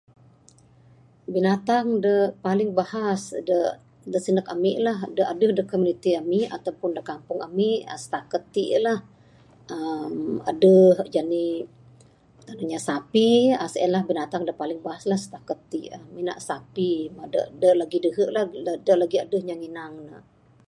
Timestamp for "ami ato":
6.21-6.69